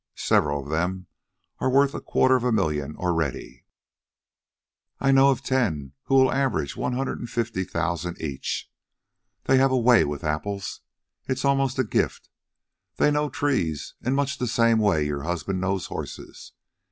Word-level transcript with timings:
Several 0.15 0.63
of 0.63 0.69
them 0.69 1.05
are 1.59 1.69
worth 1.69 1.93
a 1.93 2.01
quarter 2.01 2.35
of 2.35 2.43
a 2.43 2.51
million 2.51 2.95
already. 2.95 3.65
I 4.99 5.11
know 5.11 5.27
ten 5.35 5.35
of 5.35 5.43
them 5.59 5.93
who 6.05 6.15
will 6.15 6.31
average 6.31 6.75
one 6.75 6.93
hundred 6.93 7.19
and 7.19 7.29
fifty 7.29 7.63
thousand 7.63 8.19
each. 8.19 8.67
They 9.43 9.57
have 9.59 9.69
a 9.69 9.77
WAY 9.77 10.03
with 10.05 10.23
apples. 10.23 10.81
It's 11.27 11.45
almost 11.45 11.77
a 11.77 11.83
gift. 11.83 12.29
They 12.95 13.11
KNOW 13.11 13.29
trees 13.29 13.93
in 14.01 14.15
much 14.15 14.39
the 14.39 14.47
same 14.47 14.79
way 14.79 15.05
your 15.05 15.21
husband 15.21 15.61
knows 15.61 15.85
horses. 15.85 16.53